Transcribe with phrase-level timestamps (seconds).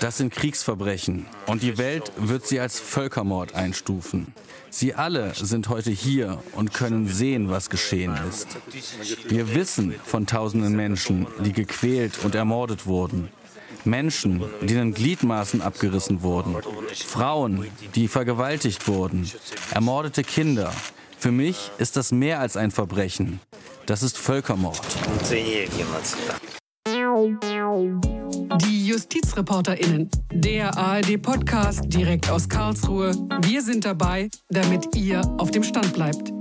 [0.00, 4.34] Das sind Kriegsverbrechen und die Welt wird sie als Völkermord einstufen.
[4.70, 8.48] Sie alle sind heute hier und können sehen, was geschehen ist.
[9.28, 13.30] Wir wissen von tausenden Menschen, die gequält und ermordet wurden.
[13.84, 16.56] Menschen, denen Gliedmaßen abgerissen wurden.
[17.06, 19.30] Frauen, die vergewaltigt wurden.
[19.70, 20.72] Ermordete Kinder.
[21.18, 23.40] Für mich ist das mehr als ein Verbrechen.
[23.86, 24.80] Das ist Völkermord.
[28.64, 33.12] Die JustizreporterInnen, der ARD-Podcast direkt aus Karlsruhe.
[33.42, 36.32] Wir sind dabei, damit ihr auf dem Stand bleibt.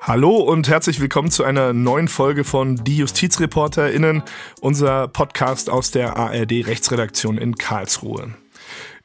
[0.00, 4.22] Hallo und herzlich willkommen zu einer neuen Folge von Die JustizreporterInnen,
[4.60, 8.32] unser Podcast aus der ARD Rechtsredaktion in Karlsruhe.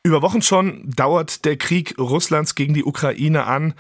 [0.06, 3.74] Über Wochen schon dauert der Krieg Russlands gegen die Ukraine an.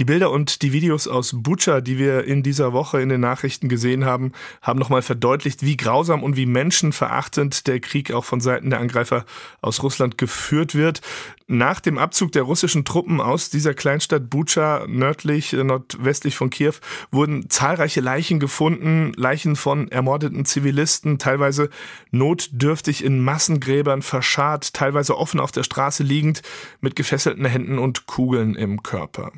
[0.00, 3.68] Die Bilder und die Videos aus Bucha, die wir in dieser Woche in den Nachrichten
[3.68, 4.32] gesehen haben,
[4.62, 9.26] haben nochmal verdeutlicht, wie grausam und wie menschenverachtend der Krieg auch von Seiten der Angreifer
[9.60, 11.02] aus Russland geführt wird.
[11.48, 16.76] Nach dem Abzug der russischen Truppen aus dieser Kleinstadt Bucha, nördlich, äh, nordwestlich von Kiew,
[17.10, 21.68] wurden zahlreiche Leichen gefunden, Leichen von ermordeten Zivilisten, teilweise
[22.10, 26.40] notdürftig in Massengräbern verscharrt, teilweise offen auf der Straße liegend,
[26.80, 29.30] mit gefesselten Händen und Kugeln im Körper.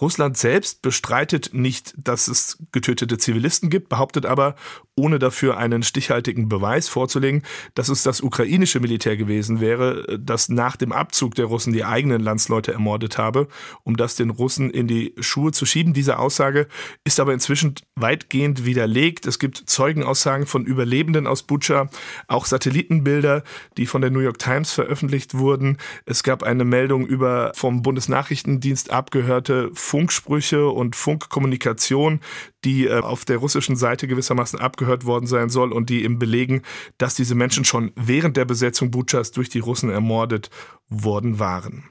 [0.00, 4.56] Russland selbst bestreitet nicht, dass es getötete Zivilisten gibt, behauptet aber,
[4.94, 7.42] ohne dafür einen stichhaltigen Beweis vorzulegen,
[7.74, 12.20] dass es das ukrainische Militär gewesen wäre, das nach dem Abzug der Russen die eigenen
[12.20, 13.48] Landsleute ermordet habe,
[13.84, 15.94] um das den Russen in die Schuhe zu schieben.
[15.94, 16.68] Diese Aussage
[17.04, 19.26] ist aber inzwischen weitgehend widerlegt.
[19.26, 21.88] Es gibt Zeugenaussagen von Überlebenden aus Bucha,
[22.28, 23.44] auch Satellitenbilder,
[23.78, 25.78] die von der New York Times veröffentlicht wurden.
[26.04, 32.20] Es gab eine Meldung über vom Bundesnachrichtendienst abgehörte Funksprüche und Funkkommunikation,
[32.64, 36.62] die äh, auf der russischen Seite gewissermaßen abgehört worden sein soll und die eben belegen,
[36.98, 40.50] dass diese Menschen schon während der Besetzung Butchers durch die Russen ermordet
[40.88, 41.84] worden waren.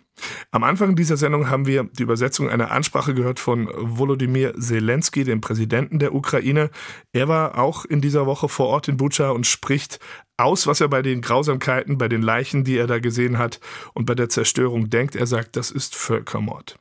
[0.52, 5.42] Am Anfang dieser Sendung haben wir die Übersetzung einer Ansprache gehört von Volodymyr Zelensky, dem
[5.42, 6.70] Präsidenten der Ukraine.
[7.12, 10.00] Er war auch in dieser Woche vor Ort in Bucha und spricht
[10.38, 13.60] aus, was er bei den Grausamkeiten, bei den Leichen, die er da gesehen hat
[13.94, 15.16] und bei der Zerstörung denkt.
[15.16, 16.78] Er sagt, das ist Völkermord.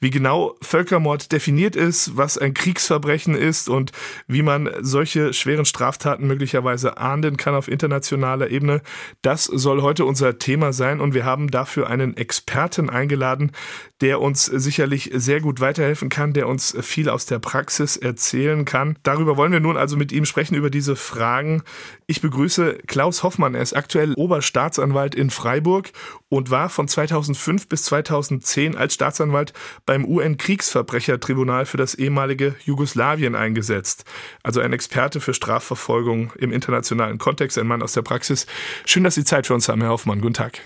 [0.00, 3.92] Wie genau Völkermord definiert ist, was ein Kriegsverbrechen ist und
[4.26, 8.82] wie man solche schweren Straftaten möglicherweise ahnden kann auf internationaler Ebene,
[9.22, 13.52] das soll heute unser Thema sein und wir haben dafür einen Experten eingeladen,
[14.00, 18.96] der uns sicherlich sehr gut weiterhelfen kann, der uns viel aus der Praxis erzählen kann.
[19.02, 21.62] Darüber wollen wir nun also mit ihm sprechen, über diese Fragen.
[22.06, 23.54] Ich begrüße Klaus Hoffmann.
[23.54, 25.90] Er ist aktuell Oberstaatsanwalt in Freiburg
[26.28, 29.52] und war von 2005 bis 2010 als Staatsanwalt
[29.86, 34.04] beim UN-Kriegsverbrechertribunal für das ehemalige Jugoslawien eingesetzt.
[34.42, 38.46] Also ein Experte für Strafverfolgung im internationalen Kontext, ein Mann aus der Praxis.
[38.84, 40.20] Schön, dass Sie Zeit für uns haben, Herr Hoffmann.
[40.20, 40.60] Guten Tag.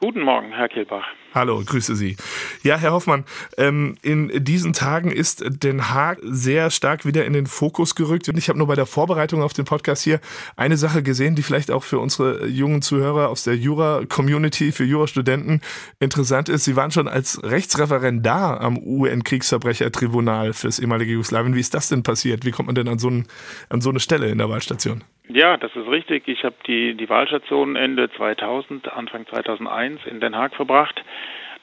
[0.00, 1.04] Guten Morgen, Herr Kilbach.
[1.34, 2.16] Hallo, grüße Sie.
[2.62, 3.26] Ja, Herr Hoffmann,
[3.58, 8.26] ähm, in diesen Tagen ist Den Haag sehr stark wieder in den Fokus gerückt.
[8.30, 10.20] Und ich habe nur bei der Vorbereitung auf den Podcast hier
[10.56, 15.60] eine Sache gesehen, die vielleicht auch für unsere jungen Zuhörer aus der Jura-Community, für Jurastudenten
[15.98, 16.64] interessant ist.
[16.64, 21.54] Sie waren schon als Rechtsreferendar am UN-Kriegsverbrechertribunal fürs ehemalige Jugoslawien.
[21.54, 22.46] Wie ist das denn passiert?
[22.46, 23.26] Wie kommt man denn an so, ein,
[23.68, 25.04] an so eine Stelle in der Wahlstation?
[25.32, 26.26] Ja, das ist richtig.
[26.26, 31.04] Ich habe die, die Wahlstation Ende 2000, Anfang 2001 in Den Haag verbracht.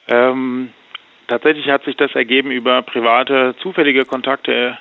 [0.08, 0.72] Ähm,
[1.26, 4.78] tatsächlich hat sich das ergeben über private, zufällige Kontakte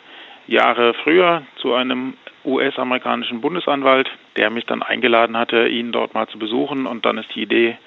[0.48, 2.14] Jahre früher zu einem
[2.46, 6.86] US-amerikanischen Bundesanwalt, der mich dann eingeladen hatte, ihn dort mal zu besuchen.
[6.86, 7.78] Und dann ist die Idee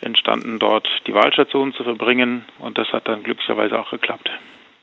[0.00, 2.44] entstanden, dort die Wahlstation zu verbringen.
[2.58, 4.28] Und das hat dann glücklicherweise auch geklappt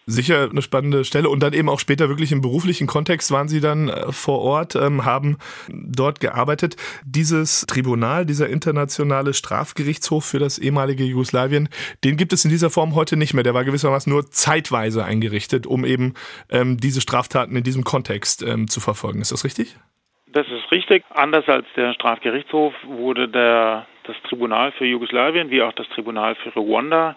[0.06, 1.30] sicher eine spannende Stelle.
[1.30, 4.76] Und dann eben auch später wirklich im beruflichen Kontext waren Sie dann äh, vor Ort,
[4.76, 5.38] ähm, haben
[5.70, 6.76] dort gearbeitet.
[7.06, 11.70] Dieses Tribunal, dieser internationale Strafgerichtshof für das ehemalige Jugoslawien,
[12.04, 13.44] den gibt es in dieser Form heute nicht mehr.
[13.44, 16.14] Der war gewissermaßen nur zeitweise eingerichtet, um eben
[16.50, 19.22] ähm, diese Straftaten in diesem Kontext ähm, zu verfolgen.
[19.22, 19.76] Ist das richtig?
[20.28, 21.04] Das ist richtig.
[21.12, 26.50] Anders als der Strafgerichtshof wurde der, das Tribunal für Jugoslawien wie auch das Tribunal für
[26.50, 27.16] Ruanda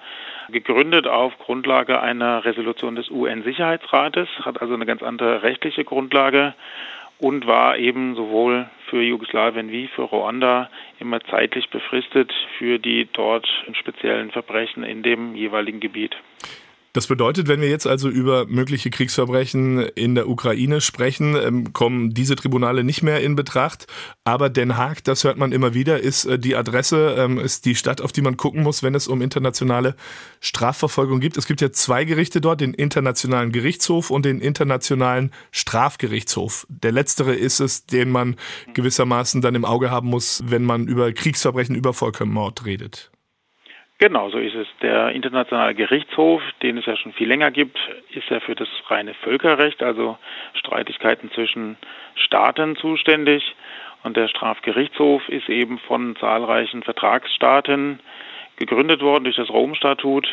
[0.51, 6.55] gegründet auf Grundlage einer Resolution des UN-Sicherheitsrates, hat also eine ganz andere rechtliche Grundlage
[7.19, 13.49] und war eben sowohl für Jugoslawien wie für Ruanda immer zeitlich befristet für die dort
[13.73, 16.17] speziellen Verbrechen in dem jeweiligen Gebiet.
[16.99, 22.11] Das bedeutet, wenn wir jetzt also über mögliche Kriegsverbrechen in der Ukraine sprechen, ähm, kommen
[22.13, 23.87] diese Tribunale nicht mehr in Betracht.
[24.25, 27.77] Aber Den Haag, das hört man immer wieder, ist äh, die Adresse, ähm, ist die
[27.77, 29.95] Stadt, auf die man gucken muss, wenn es um internationale
[30.41, 31.37] Strafverfolgung geht.
[31.37, 36.67] Es gibt ja zwei Gerichte dort, den Internationalen Gerichtshof und den Internationalen Strafgerichtshof.
[36.69, 38.35] Der letztere ist es, den man
[38.75, 43.13] gewissermaßen dann im Auge haben muss, wenn man über Kriegsverbrechen, über Völkermord redet.
[44.01, 44.69] Genau, so ist es.
[44.81, 47.79] Der Internationale Gerichtshof, den es ja schon viel länger gibt,
[48.11, 50.17] ist ja für das reine Völkerrecht, also
[50.55, 51.77] Streitigkeiten zwischen
[52.15, 53.57] Staaten zuständig.
[54.05, 57.99] Und der Strafgerichtshof ist eben von zahlreichen Vertragsstaaten
[58.55, 60.29] gegründet worden durch das Rom-Statut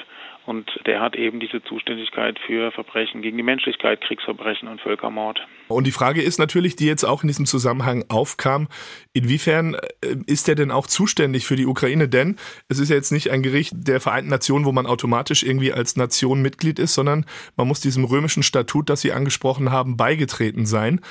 [0.45, 5.39] und der hat eben diese Zuständigkeit für Verbrechen gegen die Menschlichkeit, Kriegsverbrechen und Völkermord.
[5.68, 8.68] Und die Frage ist natürlich, die jetzt auch in diesem Zusammenhang aufkam,
[9.13, 12.07] inwiefern äh, ist der denn auch zuständig für die Ukraine?
[12.07, 12.38] Denn
[12.68, 15.95] es ist ja jetzt nicht ein Gericht der Vereinten Nationen, wo man automatisch irgendwie als
[15.95, 17.25] Nation Mitglied ist, sondern
[17.56, 21.01] man muss diesem römischen Statut, das Sie angesprochen haben, beigetreten sein.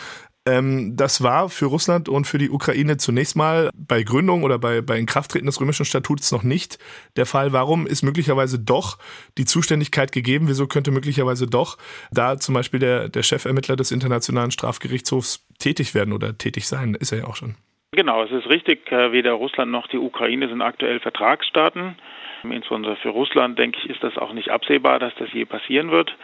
[0.46, 4.82] Ähm, das war für Russland und für die Ukraine zunächst mal bei Gründung oder bei,
[4.82, 6.79] bei Inkrafttreten des römischen Statuts noch nicht
[7.17, 7.52] der Fall.
[7.52, 8.99] Warum ist möglicherweise doch
[9.38, 10.46] die Zuständigkeit gegeben?
[10.49, 11.79] Wieso könnte möglicherweise doch
[12.12, 16.94] da zum Beispiel der, der Chefermittler des Internationalen Strafgerichtshofs tätig werden oder tätig sein?
[16.94, 17.55] Ist er ja auch schon.
[17.93, 18.90] Genau, es ist richtig.
[18.90, 21.97] Weder Russland noch die Ukraine sind aktuell Vertragsstaaten.
[22.43, 26.14] Insbesondere für Russland, denke ich, ist das auch nicht absehbar, dass das je passieren wird.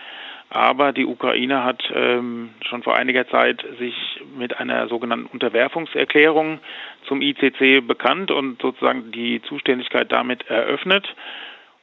[0.51, 3.95] Aber die Ukraine hat ähm, schon vor einiger Zeit sich
[4.37, 6.59] mit einer sogenannten Unterwerfungserklärung
[7.07, 11.15] zum ICC bekannt und sozusagen die Zuständigkeit damit eröffnet.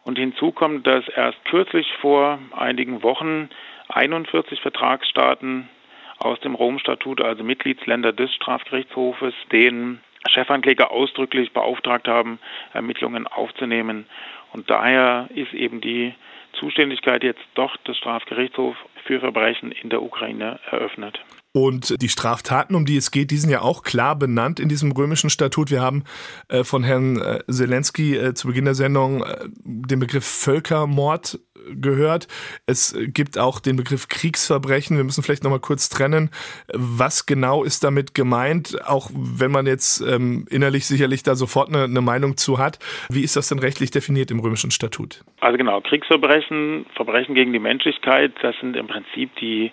[0.04, 3.50] Und hinzu kommt, dass erst kürzlich vor einigen Wochen
[3.88, 5.70] 41 Vertragsstaaten
[6.20, 12.40] aus dem Rom-Statut, also Mitgliedsländer des Strafgerichtshofes, den Chefankläger ausdrücklich beauftragt haben,
[12.74, 14.08] Ermittlungen aufzunehmen.
[14.52, 16.14] Und daher ist eben die
[16.60, 21.20] Zuständigkeit jetzt doch des Strafgerichtshofs für Verbrechen in der Ukraine eröffnet.
[21.54, 24.92] Und die Straftaten, um die es geht, die sind ja auch klar benannt in diesem
[24.92, 25.72] römischen Statut.
[25.72, 26.04] Wir haben
[26.50, 29.26] äh, von Herrn äh, Zelensky äh, zu Beginn der Sendung
[29.64, 31.40] den Begriff Völkermord
[31.76, 32.28] gehört.
[32.66, 34.98] Es gibt auch den Begriff Kriegsverbrechen.
[34.98, 36.30] Wir müssen vielleicht nochmal kurz trennen.
[36.74, 38.78] Was genau ist damit gemeint?
[38.86, 42.80] Auch wenn man jetzt ähm, innerlich sicherlich da sofort eine, eine Meinung zu hat.
[43.10, 45.24] Wie ist das denn rechtlich definiert im römischen Statut?
[45.40, 49.72] Also genau, Kriegsverbrechen, Verbrechen gegen die Menschlichkeit, das sind im Prinzip die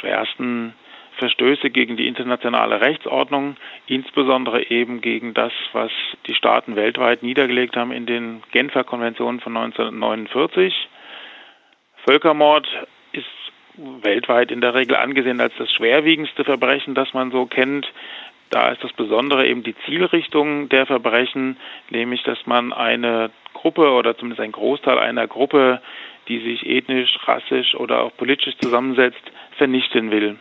[0.00, 0.74] schwersten
[1.18, 3.56] Verstöße gegen die internationale Rechtsordnung,
[3.86, 5.90] insbesondere eben gegen das, was
[6.26, 10.88] die Staaten weltweit niedergelegt haben in den Genfer Konventionen von 1949.
[12.04, 12.68] Völkermord
[13.12, 13.26] ist
[13.76, 17.90] weltweit in der Regel angesehen als das schwerwiegendste Verbrechen, das man so kennt.
[18.50, 21.56] Da ist das Besondere eben die Zielrichtung der Verbrechen,
[21.90, 25.80] nämlich dass man eine Gruppe oder zumindest ein Großteil einer Gruppe,
[26.28, 29.22] die sich ethnisch, rassisch oder auch politisch zusammensetzt,
[29.56, 30.36] vernichten will.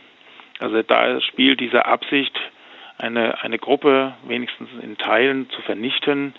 [0.59, 2.39] Also da spielt diese Absicht,
[2.97, 6.35] eine, eine Gruppe wenigstens in Teilen zu vernichten,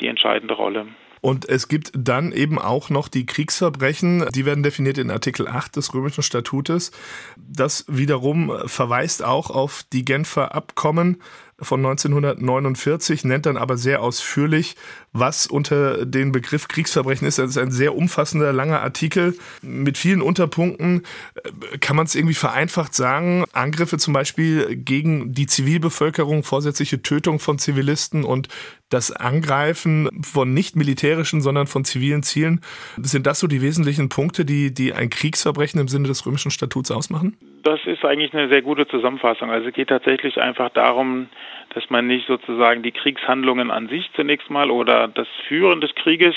[0.00, 0.86] die entscheidende Rolle.
[1.22, 5.76] Und es gibt dann eben auch noch die Kriegsverbrechen, die werden definiert in Artikel 8
[5.76, 6.90] des römischen Statutes.
[7.36, 11.22] Das wiederum verweist auch auf die Genfer Abkommen
[11.62, 14.76] von 1949, nennt dann aber sehr ausführlich,
[15.12, 17.38] was unter den Begriff Kriegsverbrechen ist.
[17.38, 21.02] Das ist ein sehr umfassender, langer Artikel mit vielen Unterpunkten.
[21.80, 23.44] Kann man es irgendwie vereinfacht sagen?
[23.52, 28.48] Angriffe zum Beispiel gegen die Zivilbevölkerung, vorsätzliche Tötung von Zivilisten und
[28.88, 32.60] das Angreifen von nicht militärischen, sondern von zivilen Zielen.
[33.00, 36.90] Sind das so die wesentlichen Punkte, die, die ein Kriegsverbrechen im Sinne des römischen Statuts
[36.90, 37.36] ausmachen?
[37.62, 39.50] Das ist eigentlich eine sehr gute Zusammenfassung.
[39.50, 41.28] Also es geht tatsächlich einfach darum,
[41.74, 46.34] dass man nicht sozusagen die Kriegshandlungen an sich zunächst mal oder das Führen des Krieges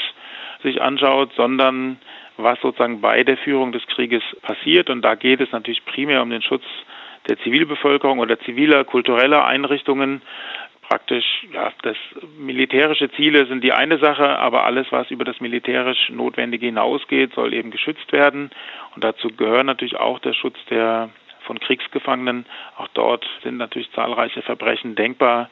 [0.62, 1.98] sich anschaut, sondern
[2.38, 4.91] was sozusagen bei der Führung des Krieges passiert.
[4.91, 6.63] Und da geht es natürlich primär um den Schutz
[7.27, 10.22] der Zivilbevölkerung oder ziviler, kultureller Einrichtungen.
[10.88, 11.98] Praktisch, ja, das
[12.38, 17.54] militärische Ziele sind die eine Sache, aber alles, was über das militärisch Notwendige hinausgeht, soll
[17.54, 18.51] eben geschützt werden.
[18.94, 21.10] Und dazu gehört natürlich auch der Schutz der
[21.46, 22.46] von Kriegsgefangenen.
[22.77, 25.50] Auch dort sind natürlich zahlreiche Verbrechen denkbar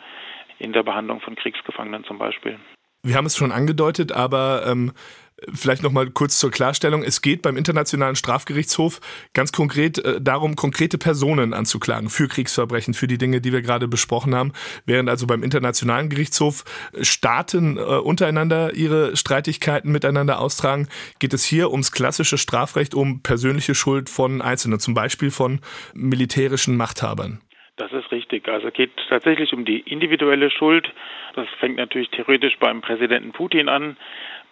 [0.60, 2.60] in der Behandlung von Kriegsgefangenen zum Beispiel.
[3.06, 4.94] Wir haben es schon angedeutet, aber ähm,
[5.52, 7.04] Vielleicht noch mal kurz zur Klarstellung.
[7.04, 9.02] Es geht beim Internationalen Strafgerichtshof
[9.34, 13.88] ganz konkret äh, darum, konkrete Personen anzuklagen für Kriegsverbrechen, für die Dinge, die wir gerade
[13.88, 14.54] besprochen haben.
[14.86, 16.64] Während also beim Internationalen Gerichtshof
[17.02, 20.88] Staaten äh, untereinander ihre Streitigkeiten miteinander austragen,
[21.20, 25.60] geht es hier ums klassische Strafrecht, um persönliche Schuld von Einzelnen, zum Beispiel von
[25.94, 27.42] militärischen Machthabern.
[27.76, 28.48] Das ist richtig.
[28.48, 30.88] Also es geht tatsächlich um die individuelle Schuld.
[31.36, 33.98] Das fängt natürlich theoretisch beim Präsidenten Putin an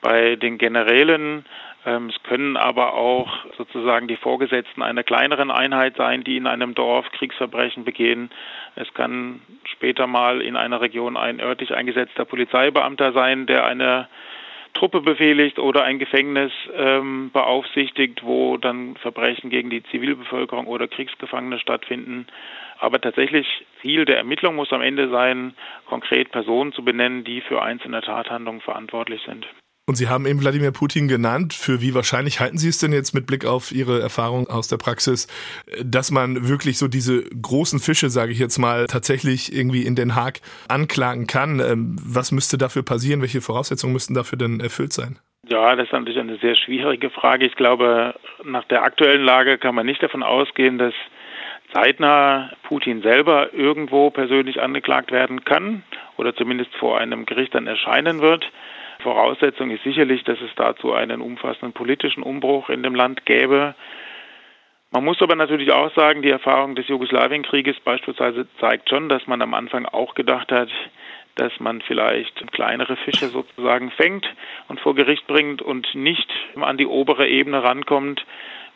[0.01, 1.45] bei den Generälen
[1.85, 6.75] Ähm, es können aber auch sozusagen die Vorgesetzten einer kleineren Einheit sein, die in einem
[6.75, 8.29] Dorf Kriegsverbrechen begehen.
[8.75, 14.07] Es kann später mal in einer Region ein örtlich eingesetzter Polizeibeamter sein, der eine
[14.73, 21.59] Truppe befehligt oder ein Gefängnis ähm, beaufsichtigt, wo dann Verbrechen gegen die Zivilbevölkerung oder Kriegsgefangene
[21.59, 22.27] stattfinden.
[22.79, 25.55] Aber tatsächlich Ziel der Ermittlung muss am Ende sein,
[25.87, 29.45] konkret Personen zu benennen, die für einzelne Tathandlungen verantwortlich sind.
[29.91, 31.53] Und Sie haben eben Wladimir Putin genannt.
[31.53, 34.77] Für wie wahrscheinlich halten Sie es denn jetzt mit Blick auf Ihre Erfahrung aus der
[34.77, 35.27] Praxis,
[35.83, 40.15] dass man wirklich so diese großen Fische, sage ich jetzt mal, tatsächlich irgendwie in Den
[40.15, 41.59] Haag anklagen kann?
[41.59, 43.19] Ähm, was müsste dafür passieren?
[43.19, 45.19] Welche Voraussetzungen müssten dafür denn erfüllt sein?
[45.49, 47.45] Ja, das ist natürlich eine sehr schwierige Frage.
[47.45, 50.93] Ich glaube, nach der aktuellen Lage kann man nicht davon ausgehen, dass
[51.73, 55.83] zeitnah Putin selber irgendwo persönlich angeklagt werden kann
[56.15, 58.49] oder zumindest vor einem Gericht dann erscheinen wird.
[59.01, 63.75] Voraussetzung ist sicherlich, dass es dazu einen umfassenden politischen Umbruch in dem Land gäbe.
[64.91, 69.41] Man muss aber natürlich auch sagen, die Erfahrung des Jugoslawienkrieges beispielsweise zeigt schon, dass man
[69.41, 70.69] am Anfang auch gedacht hat,
[71.35, 74.27] dass man vielleicht kleinere Fische sozusagen fängt
[74.67, 78.25] und vor Gericht bringt und nicht an die obere Ebene rankommt.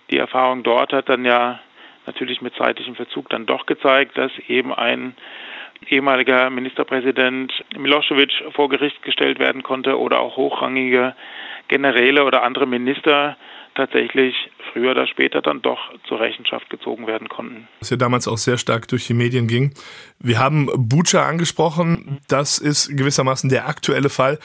[0.10, 1.60] Die Erfahrung dort hat dann ja
[2.06, 5.16] natürlich mit zeitlichem Verzug dann doch gezeigt, dass eben ein
[5.88, 11.16] ehemaliger Ministerpräsident Milosevic vor Gericht gestellt werden konnte oder auch hochrangige
[11.68, 13.38] Generäle oder andere Minister
[13.76, 14.36] tatsächlich
[14.72, 17.68] früher oder später dann doch zur Rechenschaft gezogen werden konnten.
[17.80, 19.74] Was ja damals auch sehr stark durch die Medien ging.
[20.20, 22.20] Wir haben Bucha angesprochen.
[22.28, 24.40] Das ist gewissermaßen der aktuelle Fall.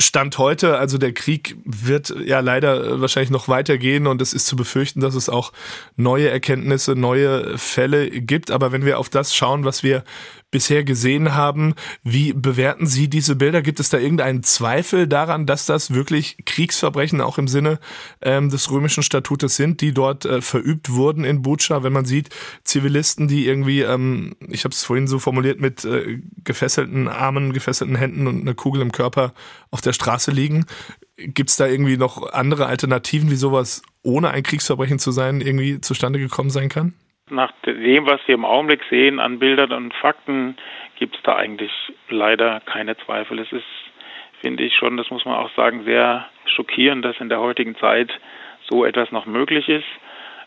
[0.00, 4.54] Stand heute, also der Krieg wird ja leider wahrscheinlich noch weitergehen und es ist zu
[4.54, 5.52] befürchten, dass es auch
[5.96, 8.52] neue Erkenntnisse, neue Fälle gibt.
[8.52, 10.04] Aber wenn wir auf das schauen, was wir
[10.50, 11.74] bisher gesehen haben.
[12.02, 13.62] Wie bewerten Sie diese Bilder?
[13.62, 17.78] Gibt es da irgendeinen Zweifel daran, dass das wirklich Kriegsverbrechen auch im Sinne
[18.22, 21.82] ähm, des römischen Statutes sind, die dort äh, verübt wurden in Bucha?
[21.82, 22.30] Wenn man sieht,
[22.64, 27.96] Zivilisten, die irgendwie, ähm, ich habe es vorhin so formuliert, mit äh, gefesselten Armen, gefesselten
[27.96, 29.34] Händen und einer Kugel im Körper
[29.70, 30.64] auf der Straße liegen.
[31.16, 35.80] Gibt es da irgendwie noch andere Alternativen, wie sowas ohne ein Kriegsverbrechen zu sein, irgendwie
[35.80, 36.94] zustande gekommen sein kann?
[37.30, 40.56] Nach dem, was wir im Augenblick sehen an Bildern und Fakten,
[40.96, 41.72] gibt es da eigentlich
[42.08, 43.38] leider keine Zweifel.
[43.38, 43.64] Es ist,
[44.40, 48.10] finde ich schon, das muss man auch sagen, sehr schockierend, dass in der heutigen Zeit
[48.68, 49.86] so etwas noch möglich ist.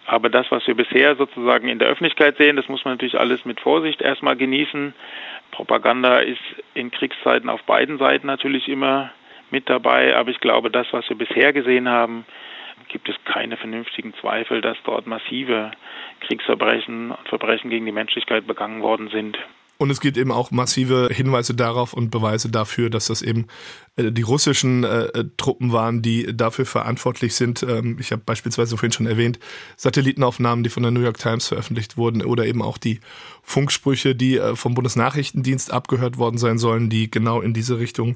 [0.08, 3.46] Aber das, was wir bisher sozusagen in der Öffentlichkeit sehen, das muss man natürlich alles
[3.46, 4.94] mit Vorsicht erstmal genießen.
[5.52, 6.42] Propaganda ist
[6.74, 9.12] in Kriegszeiten auf beiden Seiten natürlich immer
[9.52, 10.16] mit dabei.
[10.16, 12.26] Aber ich glaube, das, was wir bisher gesehen haben,
[12.90, 15.72] gibt es keine vernünftigen Zweifel, dass dort massive
[16.22, 19.38] Kriegsverbrechen und Verbrechen gegen die Menschlichkeit begangen worden sind.
[19.78, 23.48] Und es gibt eben auch massive Hinweise darauf und Beweise dafür, dass das eben
[23.98, 27.62] die russischen äh, äh, Truppen waren, die dafür verantwortlich sind.
[27.64, 29.38] Ähm, ich habe beispielsweise vorhin schon erwähnt,
[29.76, 33.02] Satellitenaufnahmen, die von der New York Times veröffentlicht wurden, oder eben auch die
[33.44, 38.16] Funksprüche, die äh, vom Bundesnachrichtendienst abgehört worden sein sollen, die genau in diese Richtung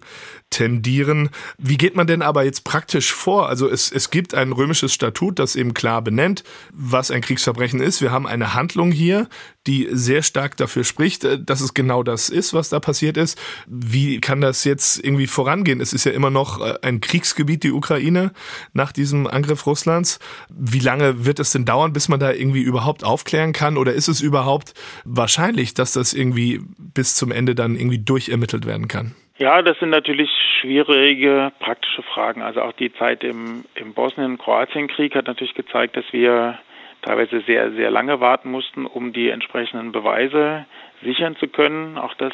[0.49, 1.29] tendieren.
[1.57, 3.49] Wie geht man denn aber jetzt praktisch vor?
[3.49, 8.01] Also es, es gibt ein römisches Statut, das eben klar benennt, was ein Kriegsverbrechen ist.
[8.01, 9.27] Wir haben eine Handlung hier,
[9.67, 13.37] die sehr stark dafür spricht, äh, dass es genau das ist, was da passiert ist.
[13.67, 15.64] Wie kann das jetzt irgendwie vorangehen?
[15.73, 18.31] Es ist ja immer noch äh, ein Kriegsgebiet, die Ukraine,
[18.73, 20.19] nach diesem Angriff Russlands.
[20.49, 23.77] Wie lange wird es denn dauern, bis man da irgendwie überhaupt aufklären kann?
[23.77, 28.87] Oder ist es überhaupt wahrscheinlich, dass das irgendwie bis zum Ende dann irgendwie durchermittelt werden
[28.87, 29.15] kann?
[29.37, 30.29] Ja, das sind natürlich
[30.61, 32.41] schwierige praktische Fragen.
[32.41, 36.57] Also auch die Zeit im, im Bosnien-Kroatien-Krieg hat natürlich gezeigt, dass wir
[37.01, 40.65] teilweise sehr, sehr lange warten mussten, um die entsprechenden Beweise
[41.03, 41.97] sichern zu können.
[41.97, 42.33] Auch das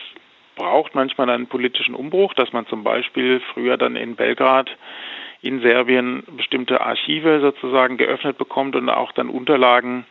[0.55, 4.69] braucht manchmal einen politischen Umbruch, dass man zum Beispiel früher dann in Belgrad
[5.41, 10.05] in Serbien bestimmte Archive sozusagen geöffnet bekommt und auch dann Unterlagen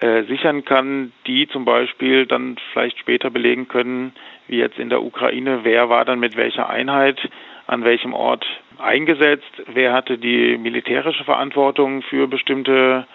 [0.00, 4.12] äh, sichern kann, die zum Beispiel dann vielleicht später belegen können,
[4.48, 7.18] wie jetzt in der Ukraine, wer war dann mit welcher Einheit
[7.66, 8.44] an welchem Ort
[8.78, 13.06] eingesetzt, wer hatte die militärische Verantwortung für bestimmte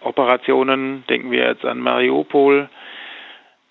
[0.00, 2.68] Operationen, denken wir jetzt an Mariupol.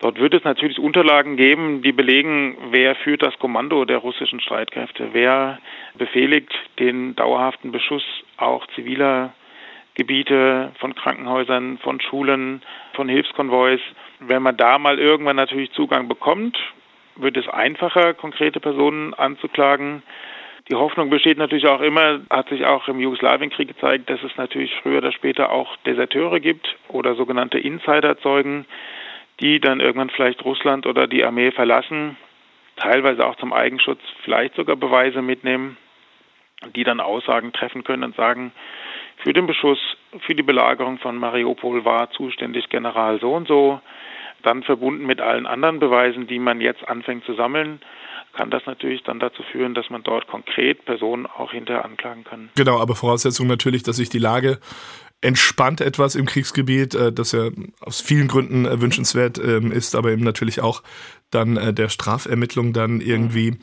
[0.04, 5.12] Dort wird es natürlich Unterlagen geben, die belegen, wer führt das Kommando der russischen Streitkräfte,
[5.14, 5.60] wer
[5.96, 8.04] befehligt den dauerhaften Beschuss
[8.36, 9.34] auch ziviler
[9.94, 12.64] Gebiete von Krankenhäusern, von Schulen,
[12.96, 13.80] von Hilfskonvois.
[14.20, 16.58] Wenn man da mal irgendwann natürlich Zugang bekommt,
[17.16, 20.04] wird es einfacher, konkrete Personen anzuklagen.
[20.70, 24.76] Die Hoffnung besteht natürlich auch immer, hat sich auch im Jugoslawienkrieg gezeigt, dass es natürlich
[24.82, 28.66] früher oder später auch Deserteure gibt oder sogenannte Insiderzeugen,
[29.40, 32.18] die dann irgendwann vielleicht Russland oder die Armee verlassen,
[32.75, 35.78] teilweise auch zum Eigenschutz vielleicht sogar Beweise mitnehmen,
[36.75, 38.52] die dann Aussagen treffen können und sagen,
[39.18, 39.80] für den Beschuss,
[40.20, 43.82] für die Belagerung von Mariupol war zuständig General so und so.
[44.44, 47.80] Dann verbunden mit allen anderen Beweisen, die man jetzt anfängt zu sammeln,
[48.34, 52.50] kann das natürlich dann dazu führen, dass man dort konkret Personen auch hinterher anklagen kann.
[52.56, 54.60] Genau, aber Voraussetzung natürlich, dass sich die Lage
[55.22, 60.12] entspannt etwas im Kriegsgebiet, äh, das ja aus vielen Gründen äh, wünschenswert ähm, ist, aber
[60.12, 60.84] eben natürlich auch
[61.32, 63.58] dann äh, der Strafermittlung dann irgendwie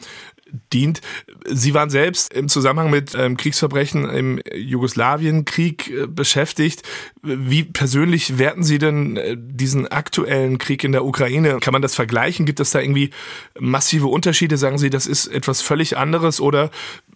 [0.73, 1.01] dient.
[1.47, 6.83] Sie waren selbst im Zusammenhang mit ähm, Kriegsverbrechen im Jugoslawienkrieg äh, beschäftigt.
[7.23, 11.59] Wie persönlich werten Sie denn äh, diesen aktuellen Krieg in der Ukraine?
[11.61, 12.47] Kann man das vergleichen?
[12.47, 13.11] Gibt es da irgendwie
[13.59, 14.57] massive Unterschiede?
[14.57, 16.71] Sagen Sie, das ist etwas völlig anderes oder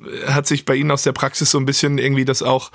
[0.04, 2.70] äh, hat sich bei Ihnen aus der Praxis so ein bisschen irgendwie das auch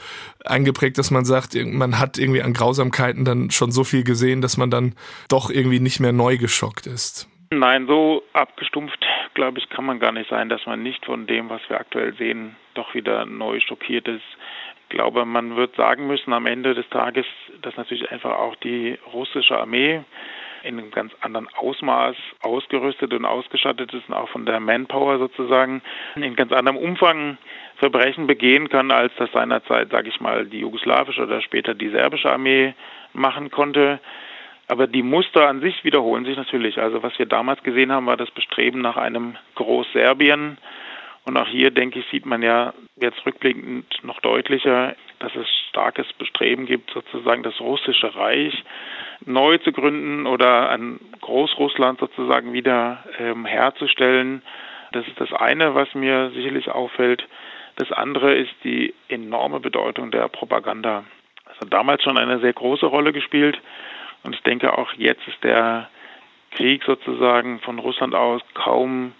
[0.45, 4.57] eingeprägt, dass man sagt, man hat irgendwie an Grausamkeiten dann schon so viel gesehen, dass
[4.57, 4.95] man dann
[5.27, 7.27] doch irgendwie nicht mehr neu geschockt ist?
[7.51, 11.49] Nein, so abgestumpft, glaube ich, kann man gar nicht sein, dass man nicht von dem,
[11.49, 14.23] was wir aktuell sehen, doch wieder neu schockiert ist.
[14.83, 17.25] Ich glaube, man wird sagen müssen am Ende des Tages,
[17.61, 20.01] dass natürlich einfach auch die russische Armee
[20.63, 25.81] in einem ganz anderen Ausmaß ausgerüstet und ausgestattet ist und auch von der Manpower sozusagen
[26.15, 27.37] in ganz anderem Umfang
[27.77, 32.31] Verbrechen begehen kann, als das seinerzeit, sage ich mal, die jugoslawische oder später die serbische
[32.31, 32.73] Armee
[33.13, 33.99] machen konnte.
[34.69, 36.77] Aber die Muster an sich wiederholen sich natürlich.
[36.77, 40.59] Also was wir damals gesehen haben, war das Bestreben nach einem Großserbien.
[41.25, 46.05] Und auch hier, denke ich, sieht man ja jetzt rückblickend noch deutlicher, dass es starkes
[46.13, 48.63] Bestreben gibt, sozusagen das russische Reich
[49.25, 54.43] neu zu gründen oder ein Großrussland sozusagen wieder ähm, herzustellen.
[54.91, 57.27] Das ist das eine, was mir sicherlich auffällt.
[57.77, 61.05] Das andere ist die enorme Bedeutung der Propaganda.
[61.45, 63.59] Das hat damals schon eine sehr große Rolle gespielt.
[64.23, 65.89] Und ich denke auch jetzt ist der
[66.51, 69.13] Krieg sozusagen von Russland aus kaum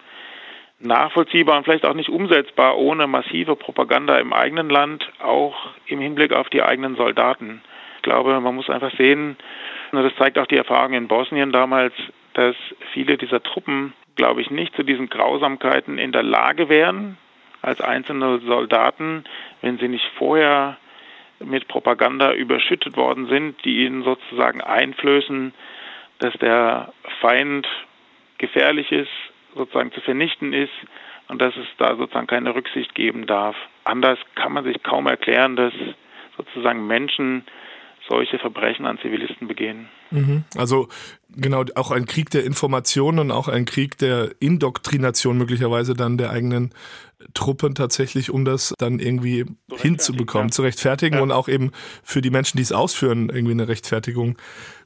[0.79, 6.33] nachvollziehbar und vielleicht auch nicht umsetzbar ohne massive Propaganda im eigenen Land, auch im Hinblick
[6.33, 7.61] auf die eigenen Soldaten.
[7.97, 9.35] Ich glaube, man muss einfach sehen,
[9.91, 11.93] und das zeigt auch die Erfahrung in Bosnien damals,
[12.33, 12.55] dass
[12.93, 17.17] viele dieser Truppen, glaube ich, nicht zu diesen Grausamkeiten in der Lage wären,
[17.61, 19.25] als einzelne Soldaten,
[19.61, 20.77] wenn sie nicht vorher
[21.43, 25.53] mit Propaganda überschüttet worden sind, die ihnen sozusagen einflößen,
[26.19, 27.67] dass der Feind
[28.37, 29.11] gefährlich ist,
[29.55, 30.73] sozusagen zu vernichten ist
[31.27, 33.55] und dass es da sozusagen keine Rücksicht geben darf.
[33.83, 35.73] Anders kann man sich kaum erklären, dass
[36.37, 37.45] sozusagen Menschen
[38.09, 39.87] solche Verbrechen an Zivilisten begehen.
[40.11, 40.43] Mhm.
[40.57, 40.89] Also
[41.35, 46.31] genau auch ein Krieg der Informationen und auch ein Krieg der Indoktrination möglicherweise dann der
[46.31, 46.73] eigenen
[47.33, 50.51] Truppen tatsächlich, um das dann irgendwie zu hinzubekommen, ja.
[50.51, 51.21] zu rechtfertigen ja.
[51.21, 51.71] und auch eben
[52.03, 54.37] für die Menschen, die es ausführen, irgendwie eine Rechtfertigung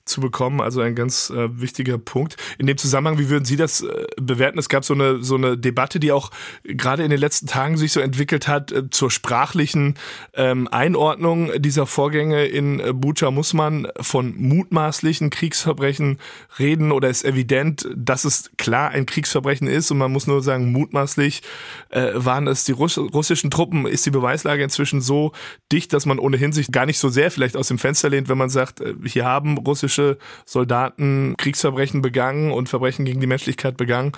[0.06, 0.62] zu bekommen.
[0.62, 2.36] Also ein ganz äh, wichtiger Punkt.
[2.58, 4.60] In dem Zusammenhang, wie würden Sie das äh, bewerten?
[4.60, 6.32] Es gab so eine, so eine Debatte, die auch
[6.64, 9.96] gerade in den letzten Tagen sich so entwickelt hat äh, zur sprachlichen
[10.34, 13.32] ähm, Einordnung dieser Vorgänge in äh, Bucha.
[13.32, 16.20] Muss man von mutmaßlichen Kriegsverbrechen
[16.60, 20.72] reden oder ist evident, dass es klar ein Kriegsverbrechen ist und man muss nur sagen,
[20.72, 21.44] mutmaßlich
[21.90, 23.86] äh, waren es die Russ russischen Truppen?
[23.86, 25.32] Ist die Beweislage inzwischen so
[25.72, 28.38] dicht, dass man ohnehin sich gar nicht so sehr vielleicht aus dem Fenster lehnt, wenn
[28.38, 33.78] man sagt, äh, hier haben russische russische Soldaten Kriegsverbrechen begangen und Verbrechen gegen die Menschlichkeit
[33.78, 34.14] begangen.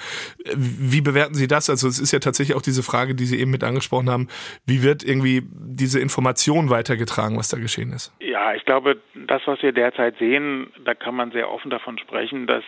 [0.55, 1.69] Wie bewerten Sie das?
[1.69, 4.27] Also es ist ja tatsächlich auch diese Frage, die Sie eben mit angesprochen haben.
[4.65, 8.13] Wie wird irgendwie diese Information weitergetragen, was da geschehen ist?
[8.19, 12.47] Ja, ich glaube, das, was wir derzeit sehen, da kann man sehr offen davon sprechen,
[12.47, 12.63] dass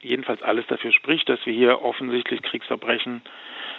[0.00, 3.22] jedenfalls alles dafür spricht, dass wir hier offensichtlich Kriegsverbrechen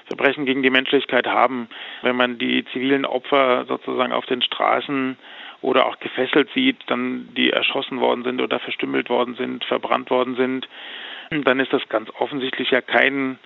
[0.07, 1.67] Verbrechen gegen die Menschlichkeit haben.
[2.03, 5.17] Wenn man die zivilen Opfer sozusagen auf den Straßen
[5.61, 10.35] oder auch gefesselt sieht, dann die erschossen worden sind oder verstümmelt worden sind, verbrannt worden
[10.35, 10.67] sind,
[11.31, 13.39] dann ist das ganz offensichtlich ja kein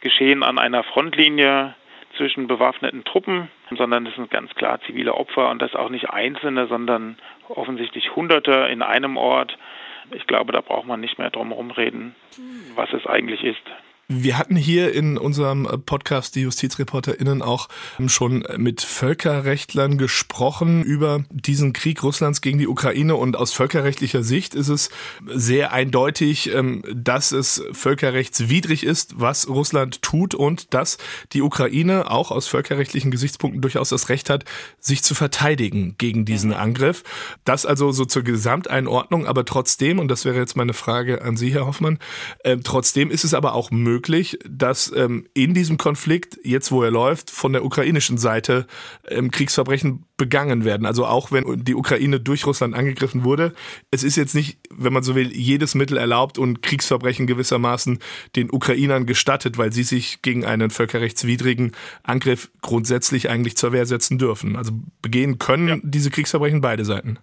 [0.00, 1.74] Geschehen an einer Frontlinie
[2.16, 6.66] zwischen bewaffneten Truppen, sondern es sind ganz klar zivile Opfer und das auch nicht Einzelne,
[6.66, 7.16] sondern
[7.48, 9.56] offensichtlich Hunderte in einem Ort.
[10.12, 12.14] Ich glaube, da braucht man nicht mehr drum herum reden,
[12.74, 13.62] was es eigentlich ist.
[14.08, 17.68] Wir hatten hier in unserem Podcast die JustizreporterInnen auch
[18.06, 24.54] schon mit Völkerrechtlern gesprochen über diesen Krieg Russlands gegen die Ukraine und aus völkerrechtlicher Sicht
[24.54, 24.90] ist es
[25.26, 30.98] sehr eindeutig, ähm, dass es völkerrechtswidrig ist, was Russland tut und dass
[31.32, 34.44] die Ukraine auch aus völkerrechtlichen Gesichtspunkten durchaus das Recht hat,
[34.80, 36.54] sich zu verteidigen gegen diesen.
[36.54, 37.02] Angriff.
[37.44, 41.52] Das also so zur Gesamteinordnung, aber trotzdem, und das wäre jetzt meine Frage an Sie,
[41.52, 41.98] Herr Hoffmann,
[42.40, 46.82] äh, trotzdem ist es aber auch möglich, möglich, dass ähm, in diesem Konflikt, jetzt wo
[46.82, 48.66] er läuft, von der ukrainischen Seite
[49.08, 50.84] ähm, Kriegsverbrechen begangen werden.
[50.84, 53.52] Also auch wenn die Ukraine durch Russland angegriffen wurde,
[53.92, 58.00] es ist jetzt nicht, wenn man so will, jedes Mittel erlaubt und Kriegsverbrechen gewissermaßen
[58.34, 64.18] den Ukrainern gestattet, weil sie sich gegen einen völkerrechtswidrigen Angriff grundsätzlich eigentlich zur Wehr setzen
[64.18, 64.56] dürfen.
[64.56, 65.76] Also begehen können ja.
[65.82, 67.18] diese Kriegsverbrechen beide Seiten.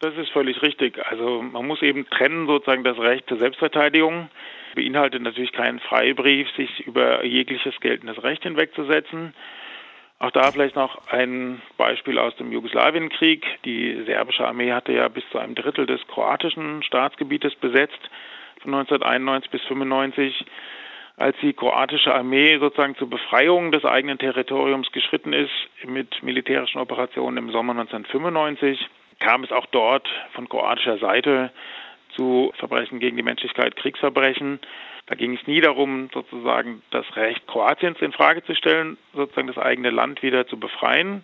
[0.00, 0.98] Das ist völlig richtig.
[1.06, 4.30] Also man muss eben trennen sozusagen das Recht zur Selbstverteidigung
[4.78, 9.34] beinhaltet natürlich keinen Freibrief, sich über jegliches geltendes Recht hinwegzusetzen.
[10.20, 13.44] Auch da vielleicht noch ein Beispiel aus dem Jugoslawienkrieg.
[13.64, 17.98] Die serbische Armee hatte ja bis zu einem Drittel des kroatischen Staatsgebietes besetzt
[18.62, 20.46] von 1991 bis 1995.
[21.16, 25.50] Als die kroatische Armee sozusagen zur Befreiung des eigenen Territoriums geschritten ist
[25.84, 28.78] mit militärischen Operationen im Sommer 1995,
[29.18, 31.50] kam es auch dort von kroatischer Seite
[32.18, 34.58] zu Verbrechen gegen die Menschlichkeit, Kriegsverbrechen.
[35.06, 39.56] Da ging es nie darum, sozusagen das Recht Kroatiens in Frage zu stellen, sozusagen das
[39.56, 41.22] eigene Land wieder zu befreien.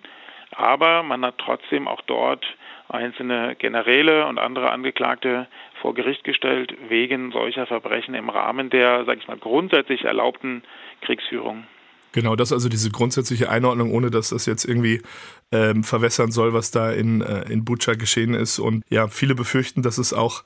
[0.53, 2.47] Aber man hat trotzdem auch dort
[2.89, 5.49] einzelne Generäle und andere Angeklagte
[5.83, 10.63] vor Gericht gestellt wegen solcher Verbrechen im Rahmen der, sage ich mal, grundsätzlich erlaubten
[11.01, 11.67] Kriegsführung.
[12.15, 15.03] Genau, das also diese grundsätzliche Einordnung, ohne dass das jetzt irgendwie
[15.51, 18.61] ähm, verwässern soll, was da in, äh, in Bucha geschehen ist.
[18.61, 20.45] Und ja, viele befürchten, dass es auch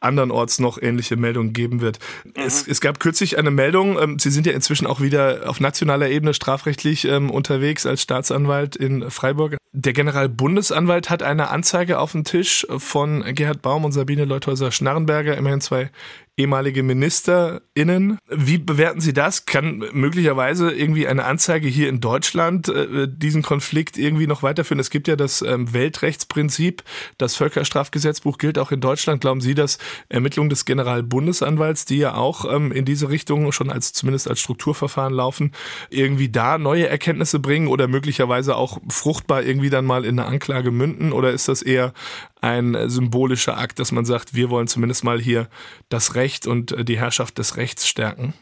[0.00, 1.98] andernorts noch ähnliche Meldungen geben wird.
[2.24, 2.32] Mhm.
[2.36, 6.08] Es, es, gab kürzlich eine Meldung, ähm, Sie sind ja inzwischen auch wieder auf nationaler
[6.08, 9.56] Ebene strafrechtlich ähm, unterwegs als Staatsanwalt in Freiburg.
[9.72, 15.60] Der Generalbundesanwalt hat eine Anzeige auf dem Tisch von Gerhard Baum und Sabine Leuthäuser-Schnarrenberger, immerhin
[15.60, 15.90] zwei
[16.36, 18.18] ehemalige MinisterInnen.
[18.28, 19.46] Wie bewerten Sie das?
[19.46, 24.78] Kann möglicherweise irgendwie eine Anzeige hier in Deutschland äh, diesen Konflikt irgendwie noch weiterführen?
[24.78, 26.82] Es gibt ja das ähm, Weltrechtsprinzip,
[27.16, 29.22] das Völkerstrafgesetzbuch gilt auch in Deutschland.
[29.22, 29.78] Glauben Sie, dass
[30.10, 35.14] Ermittlungen des Generalbundesanwalts, die ja auch ähm, in diese Richtung schon als zumindest als Strukturverfahren
[35.14, 35.52] laufen,
[35.88, 40.70] irgendwie da neue Erkenntnisse bringen oder möglicherweise auch fruchtbar irgendwie dann mal in eine Anklage
[40.70, 41.12] münden?
[41.12, 41.94] Oder ist das eher
[42.40, 45.48] ein symbolischer Akt, dass man sagt, wir wollen zumindest mal hier
[45.88, 48.34] das Recht und äh, die Herrschaft des Rechts stärken?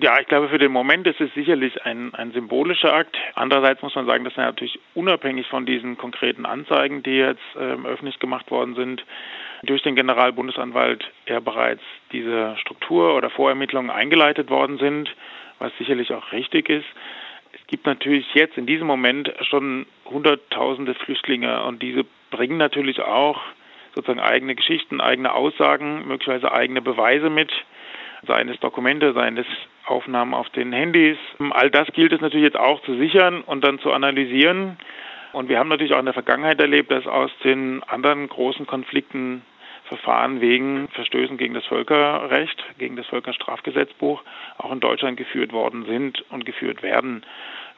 [0.00, 3.16] Ja, ich glaube, für den Moment ist es sicherlich ein, ein symbolischer Akt.
[3.34, 7.86] Andererseits muss man sagen, dass er natürlich unabhängig von diesen konkreten Anzeigen, die jetzt ähm,
[7.86, 9.04] öffentlich gemacht worden sind,
[9.62, 11.82] durch den Generalbundesanwalt ja bereits
[12.12, 15.14] diese Struktur oder Vorermittlungen eingeleitet worden sind,
[15.60, 16.86] was sicherlich auch richtig ist.
[17.52, 23.40] Es gibt natürlich jetzt in diesem Moment schon Hunderttausende Flüchtlinge und diese bringen natürlich auch
[23.94, 27.50] sozusagen eigene Geschichten, eigene Aussagen, möglicherweise eigene Beweise mit,
[28.26, 29.46] seien es Dokumente, seien es
[29.86, 31.16] Aufnahmen auf den Handys.
[31.50, 34.76] All das gilt es natürlich jetzt auch zu sichern und dann zu analysieren.
[35.32, 39.42] Und wir haben natürlich auch in der Vergangenheit erlebt, dass aus den anderen großen Konflikten
[39.84, 44.22] Verfahren wegen Verstößen gegen das Völkerrecht, gegen das Völkerstrafgesetzbuch
[44.58, 47.22] auch in Deutschland geführt worden sind und geführt werden.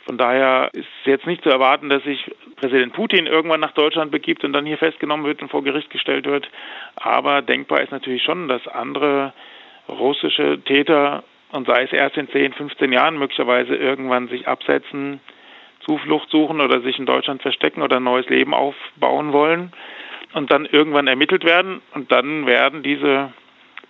[0.09, 4.11] Von daher ist es jetzt nicht zu erwarten, dass sich Präsident Putin irgendwann nach Deutschland
[4.11, 6.49] begibt und dann hier festgenommen wird und vor Gericht gestellt wird.
[6.97, 9.35] Aber denkbar ist natürlich schon, dass andere
[9.87, 15.21] russische Täter und sei es erst in 10, 15 Jahren möglicherweise irgendwann sich absetzen,
[15.81, 19.75] Zuflucht suchen oder sich in Deutschland verstecken oder ein neues Leben aufbauen wollen
[20.33, 23.35] und dann irgendwann ermittelt werden und dann werden diese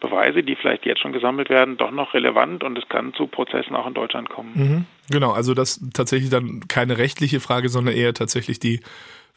[0.00, 3.74] Beweise, die vielleicht jetzt schon gesammelt werden, doch noch relevant und es kann zu Prozessen
[3.74, 4.52] auch in Deutschland kommen.
[4.54, 4.84] Mhm.
[5.10, 8.80] Genau, also das tatsächlich dann keine rechtliche Frage, sondern eher tatsächlich die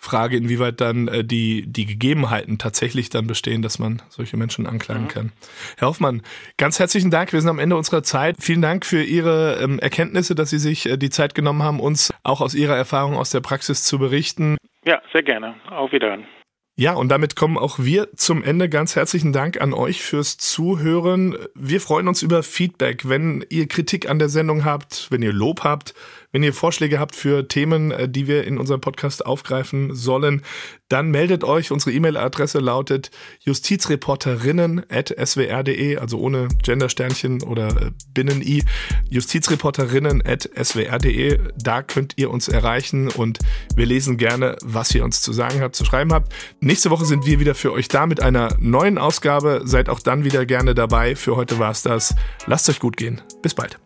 [0.01, 5.03] Frage, inwieweit dann äh, die, die Gegebenheiten tatsächlich dann bestehen, dass man solche Menschen anklagen
[5.03, 5.09] mhm.
[5.09, 5.31] kann.
[5.77, 6.23] Herr Hoffmann,
[6.57, 7.31] ganz herzlichen Dank.
[7.33, 8.37] Wir sind am Ende unserer Zeit.
[8.39, 12.11] Vielen Dank für Ihre ähm, Erkenntnisse, dass Sie sich äh, die Zeit genommen haben, uns
[12.23, 14.57] auch aus Ihrer Erfahrung aus der Praxis zu berichten.
[14.85, 15.53] Ja, sehr gerne.
[15.69, 16.25] Auf Wiedersehen.
[16.81, 18.67] Ja, und damit kommen auch wir zum Ende.
[18.67, 21.37] Ganz herzlichen Dank an euch fürs Zuhören.
[21.53, 23.07] Wir freuen uns über Feedback.
[23.07, 25.93] Wenn ihr Kritik an der Sendung habt, wenn ihr Lob habt,
[26.31, 30.41] wenn ihr Vorschläge habt für Themen, äh, die wir in unserem Podcast aufgreifen sollen,
[30.89, 31.71] dann meldet euch.
[31.71, 38.63] Unsere E-Mail-Adresse lautet justizreporterinnen.swr.de, also ohne Gendersternchen oder äh, Binnen-I,
[39.09, 41.39] justizreporterinnen.swr.de.
[41.57, 43.39] Da könnt ihr uns erreichen und
[43.75, 46.33] wir lesen gerne, was ihr uns zu sagen habt, zu schreiben habt.
[46.59, 49.61] Nächste Woche sind wir wieder für euch da mit einer neuen Ausgabe.
[49.63, 51.15] Seid auch dann wieder gerne dabei.
[51.15, 52.15] Für heute war es das.
[52.47, 53.21] Lasst euch gut gehen.
[53.41, 53.79] Bis bald.